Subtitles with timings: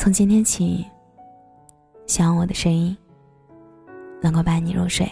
[0.00, 0.86] 从今天起，
[2.06, 2.96] 希望我的声音
[4.22, 5.10] 能够伴你入睡。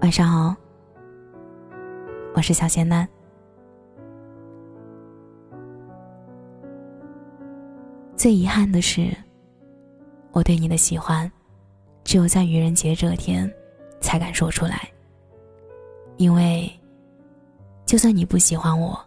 [0.00, 0.56] 晚上好，
[2.34, 3.06] 我是小仙丹。
[8.16, 9.14] 最遗憾的是，
[10.32, 11.30] 我对你的喜欢，
[12.02, 13.46] 只有在愚人节这天
[14.00, 14.88] 才敢说出来。
[16.16, 16.72] 因为，
[17.84, 18.98] 就算你不喜欢我，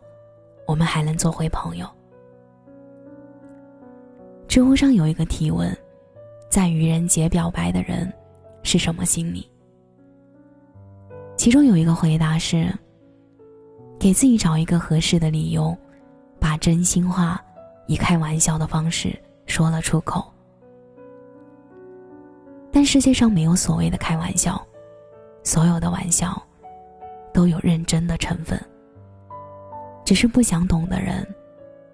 [0.68, 1.88] 我们还能做回朋友。
[4.52, 5.74] 知乎上有一个提问：
[6.50, 8.12] 在愚人节表白的人
[8.64, 9.50] 是什么心理？
[11.38, 12.70] 其中有一个回答是：
[13.98, 15.74] 给自己找一个合适的理由，
[16.38, 17.42] 把真心话
[17.88, 20.30] 以开玩笑的方式说了出口。
[22.74, 24.62] 但世界上没有所谓的开玩笑，
[25.44, 26.38] 所有的玩笑。
[27.34, 28.62] 都有认真的成分，
[30.04, 31.26] 只是不想懂的人，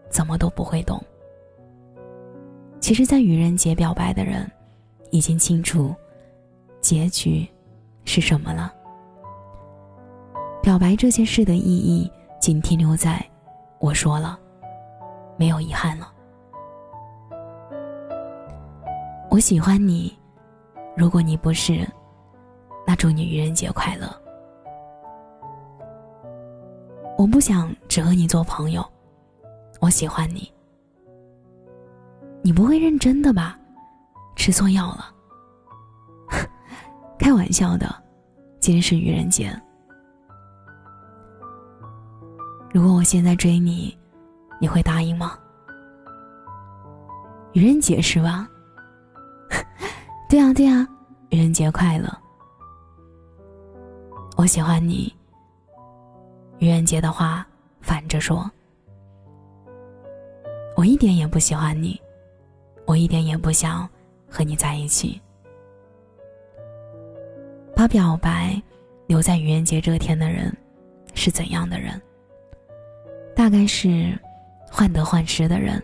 [0.10, 1.00] 怎么都不会懂。
[2.88, 4.50] 其实，在愚人节表白的人，
[5.12, 5.94] 已经清楚
[6.80, 7.46] 结局
[8.06, 8.74] 是什么了。
[10.64, 13.22] 表白这件事的意义，仅停留在
[13.80, 14.40] 我说了，
[15.36, 16.10] 没有遗憾了。
[19.30, 20.18] 我喜欢你，
[20.96, 21.86] 如果你不是，
[22.88, 24.08] 那祝你愚人节快乐。
[27.18, 28.82] 我不想只和你做朋友，
[29.82, 30.50] 我喜欢你。
[32.48, 33.60] 你不会认真的吧？
[34.38, 35.14] 吃错药了？
[37.20, 37.94] 开玩笑的，
[38.62, 39.54] 今天是愚人节。
[42.72, 43.98] 如果我现在追你，
[44.62, 45.38] 你会答应吗？
[47.52, 48.48] 愚人节是吧？
[50.30, 50.88] 对啊对啊，
[51.32, 52.08] 愚人节快乐。
[54.38, 55.14] 我喜欢你。
[56.60, 57.46] 愚人节的话
[57.82, 58.50] 反着说
[60.78, 62.00] ：“我一点也不喜欢你，
[62.98, 63.88] 我一点也不想
[64.28, 65.22] 和你在一起。”
[67.76, 68.60] 把表白
[69.06, 70.52] 留在愚人节这天的人
[71.14, 72.02] 是怎样的人？
[73.36, 74.18] 大概是
[74.68, 75.80] 患得患失的人，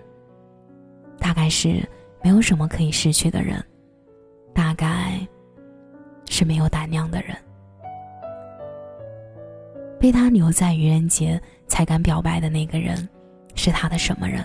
[1.20, 1.88] 大概是
[2.24, 3.64] 没有什么可以失去的人，
[4.52, 5.20] 大概
[6.28, 7.38] 是没有胆量的人。
[10.00, 13.08] 被他留在愚人节才敢表白的那个人，
[13.54, 14.44] 是他的什么人？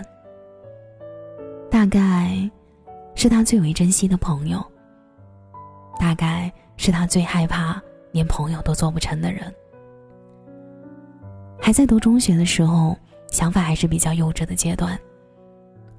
[1.71, 2.49] 大概，
[3.19, 4.65] 是他最为珍惜的朋友。
[5.99, 7.77] 大概是他最害怕
[8.13, 9.53] 连朋友都做不成的人。
[11.61, 12.97] 还在读中学的时候，
[13.29, 14.97] 想法还是比较幼稚的阶段。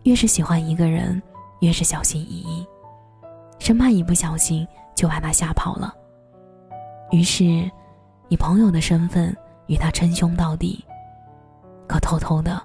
[0.05, 1.23] 越是喜欢一个人，
[1.61, 2.67] 越是小心翼翼，
[3.59, 5.95] 生怕一不小心就把他吓跑了。
[7.11, 7.71] 于是，
[8.31, 9.37] 以朋友的身份。
[9.67, 10.85] 与他称兄道弟，
[11.87, 12.61] 可偷偷的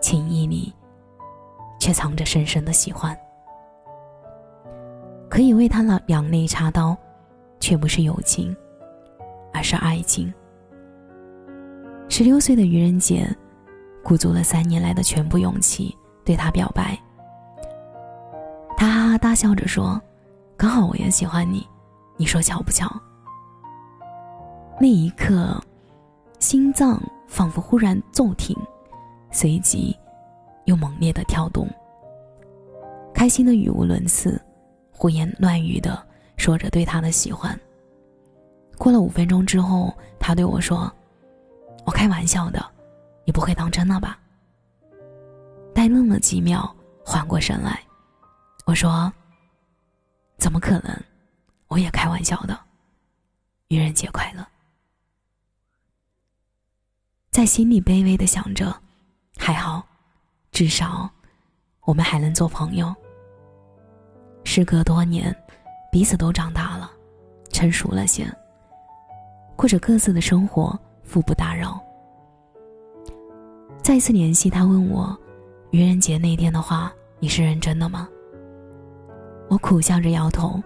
[0.00, 0.72] 情谊里，
[1.78, 3.14] 却藏着深深的喜欢。
[5.34, 6.96] 可以为他两两肋插刀，
[7.58, 8.56] 却不是友情，
[9.52, 10.32] 而是爱情。
[12.08, 13.28] 十六岁的愚人节，
[14.04, 15.92] 鼓足了三年来的全部勇气
[16.24, 16.96] 对他表白。
[18.76, 20.00] 他哈哈大笑着说
[20.56, 21.66] ：“刚好我也喜欢你，
[22.16, 22.88] 你说巧不巧？”
[24.80, 25.60] 那一刻。
[26.38, 28.56] 心脏仿佛忽然骤停，
[29.32, 29.96] 随即
[30.66, 31.66] 又猛烈的跳动。
[33.12, 34.40] 开心的语无伦次，
[35.04, 36.02] 胡言乱语的
[36.38, 37.54] 说着对他的喜欢。
[38.78, 40.90] 过了五分钟之后，他对我说
[41.84, 42.64] ：“我开玩笑的，
[43.26, 44.18] 你不会当真了吧？”
[45.76, 47.82] 呆愣了几秒，缓过神来，
[48.64, 49.12] 我说
[50.40, 50.98] ：“怎么可能？
[51.68, 52.58] 我也开玩笑的。
[53.68, 54.42] 愚人节快乐。”
[57.30, 58.74] 在心里卑微的想着，
[59.36, 59.86] 还好，
[60.50, 61.10] 至少
[61.82, 62.96] 我们还能做朋友。
[64.44, 65.34] 时隔多年，
[65.90, 66.90] 彼此都长大了，
[67.50, 68.24] 成熟了些，
[69.56, 70.78] 过着各自的生活，
[71.10, 71.80] 互不打扰。
[73.82, 75.18] 再次联系他，问我
[75.70, 78.08] 愚人节那天的话，你是认真的吗？
[79.48, 80.62] 我苦笑着摇头，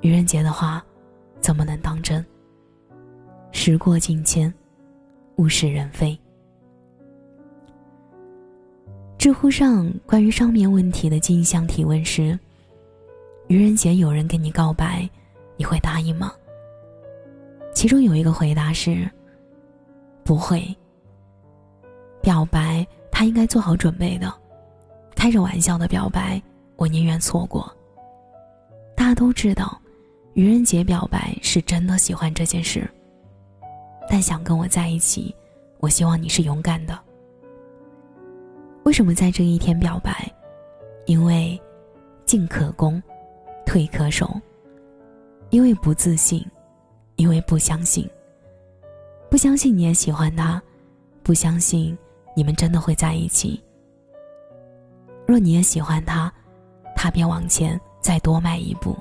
[0.00, 0.82] 愚人节的话，
[1.40, 2.24] 怎么能当真？
[3.50, 4.52] 时过境迁。
[5.36, 6.16] 物是人非。
[9.16, 12.38] 知乎上关于上面问题的镜像提问是：
[13.52, 15.06] 愚人节有人跟你告白，
[15.58, 16.32] 你会答应吗？
[17.74, 19.06] 其中有一个回答是：
[20.24, 20.74] 不会。
[22.22, 24.32] 表白他应该做好准备的，
[25.14, 26.42] 开着玩笑的表白，
[26.76, 27.70] 我宁愿错过。
[28.96, 29.78] 大家都知道，
[30.32, 32.90] 愚人节表白是真的喜欢这件事。
[34.08, 35.36] 但想跟我在一起，
[35.78, 36.98] 我希望你是勇敢的。
[38.84, 40.26] 为什么在这一天表白？
[41.04, 41.60] 因为
[42.24, 43.02] 进可攻，
[43.64, 44.30] 退可守。
[45.50, 46.42] 因为不自信，
[47.16, 48.08] 因为不相信。
[49.30, 50.60] 不相信你也喜欢他，
[51.22, 51.96] 不相信
[52.34, 53.62] 你们真的会在一起。
[55.26, 56.32] 若你也喜欢他，
[56.96, 58.96] 他便往前再多迈一步。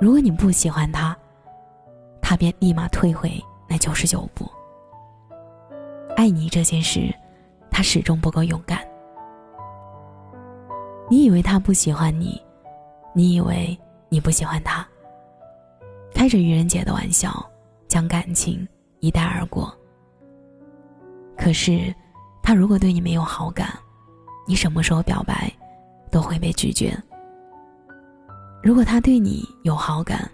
[0.00, 1.16] 如果你不喜欢他，
[2.20, 3.38] 他便立马退回
[3.68, 4.46] 那九十九步。
[6.16, 7.14] 爱你这件事，
[7.70, 8.78] 他始终不够勇敢。
[11.10, 12.40] 你以为他不喜欢你，
[13.14, 13.78] 你以为
[14.08, 14.86] 你不喜欢他，
[16.14, 17.44] 开着愚人节的玩笑，
[17.88, 18.66] 将感情。
[19.00, 19.76] 一带而过。
[21.36, 21.92] 可是，
[22.40, 23.76] 他如果对你没有好感，
[24.46, 25.52] 你什么时候表白，
[26.08, 26.96] 都会被拒绝。
[28.62, 30.30] 如果他对你有好感，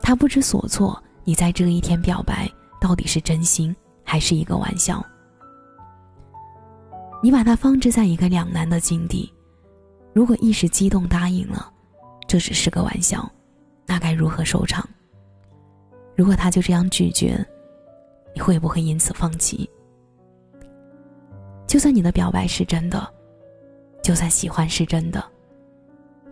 [0.00, 2.50] 他不知所措，你在这一天表白
[2.80, 5.04] 到底是真心还是一个玩笑？
[7.22, 9.30] 你把他放置在一个两难的境地，
[10.18, 11.72] 如果一时激动答应了，
[12.26, 13.30] 这只是个玩笑，
[13.86, 14.84] 那该如何收场？
[16.16, 17.38] 如果他就这样拒绝，
[18.34, 19.70] 你会不会因此放弃？
[21.68, 23.08] 就算你的表白是真的，
[24.02, 25.24] 就算喜欢是真的，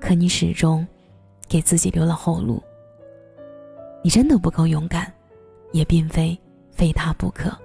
[0.01, 0.85] 可你始终
[1.47, 2.61] 给自己留了后路。
[4.03, 5.15] 你真的不够勇敢，
[5.71, 6.37] 也并非
[6.73, 7.57] 非他不可。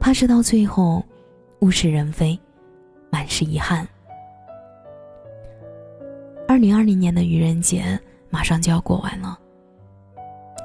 [0.00, 1.04] 怕是到最后
[1.60, 2.36] 物是人非，
[3.10, 3.86] 满是遗憾。
[6.54, 9.36] 二零二零年的愚人节马上就要过完了。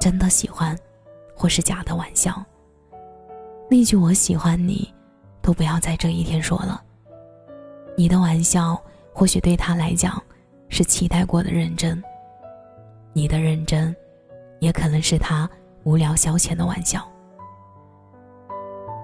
[0.00, 0.78] 真的喜欢，
[1.34, 2.40] 或是假的玩笑。
[3.68, 4.88] 那句“我喜欢你”，
[5.42, 6.80] 都不要在这一天说了。
[7.96, 8.80] 你的玩笑，
[9.12, 10.22] 或许对他来讲，
[10.68, 12.00] 是期待过的认真。
[13.12, 13.92] 你的认真，
[14.60, 15.50] 也可能是他
[15.82, 17.04] 无聊消遣的玩笑。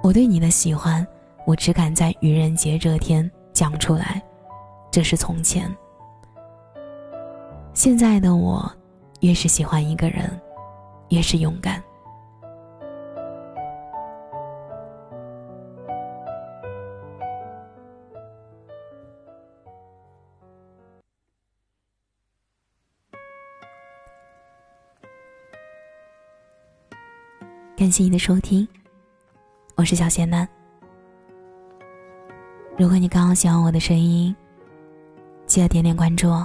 [0.04, 1.04] 我对你的喜欢，
[1.48, 4.22] 我只敢在愚人节这天讲出来，
[4.88, 5.68] 这是从前。
[7.86, 8.68] 现在的我，
[9.20, 10.28] 越是喜欢一个人。
[11.10, 11.80] 越是勇敢。
[27.76, 28.66] 感谢你的收听，
[29.76, 30.48] 我是小贤男。
[32.76, 34.34] 如果你刚好喜欢我的声音，
[35.46, 36.44] 记得点点关注哦。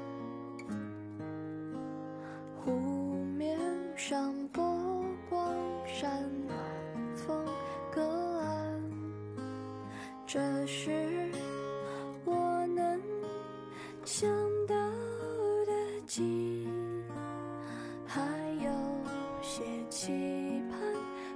[19.91, 20.79] 期盼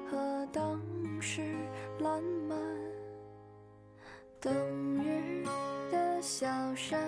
[0.09, 0.79] 和当
[1.19, 1.41] 时
[1.99, 2.57] 烂漫。
[4.39, 4.53] 冬
[5.03, 5.43] 日
[5.91, 7.01] 的小山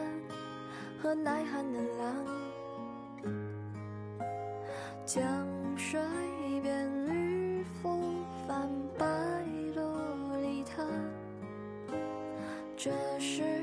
[1.02, 3.32] 和耐寒的浪，
[5.06, 6.02] 江水
[6.62, 9.06] 边渔夫泛白
[9.74, 9.80] 琉
[10.42, 10.84] 璃塔，
[12.76, 13.57] 这是。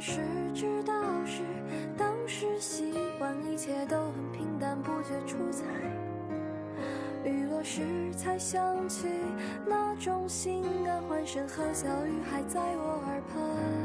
[0.00, 0.20] 是
[0.54, 0.94] 知道
[1.26, 1.42] 是
[1.96, 5.64] 当时习惯，一切都很平淡，不觉出彩。
[7.22, 7.82] 雨落时
[8.14, 9.06] 才想起
[9.66, 13.79] 那种心安欢声和笑语还在我耳畔。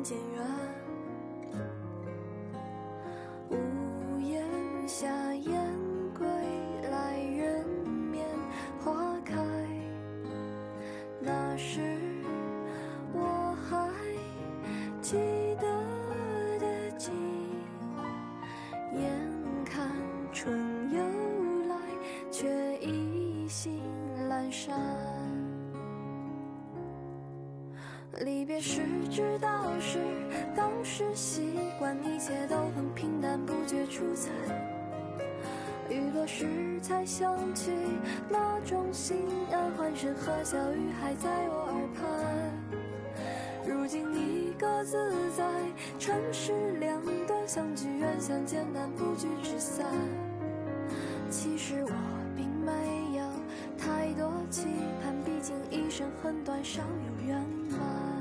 [0.00, 1.58] 渐远，
[3.50, 3.56] 屋
[4.20, 4.44] 檐
[4.86, 5.60] 下燕
[6.16, 6.26] 归
[6.90, 7.66] 来，人
[8.10, 8.24] 面
[8.80, 8.92] 花
[9.24, 9.34] 开。
[11.20, 11.98] 那时
[13.12, 13.90] 我还
[15.00, 15.16] 记
[15.60, 15.66] 得
[16.58, 17.12] 的景，
[18.92, 19.02] 眼
[19.64, 19.90] 看
[20.32, 20.58] 春
[20.92, 20.98] 又
[21.68, 21.76] 来，
[22.30, 23.80] 却意兴
[24.28, 24.76] 阑珊。
[28.20, 29.31] 离别时知道是
[30.94, 34.28] 是习惯，一切都很平淡，不觉出彩。
[35.88, 37.72] 雨落时才想起
[38.28, 39.16] 那种心
[39.50, 42.04] 安，欢声和笑语还在我耳畔。
[43.66, 45.42] 如今你各自在
[45.98, 49.86] 城市两端，相聚远相见难，不聚只散。
[51.30, 51.90] 其实我
[52.36, 53.24] 并没有
[53.78, 54.66] 太多期
[55.02, 57.38] 盼，毕竟一生很短，少有圆
[57.70, 58.11] 满。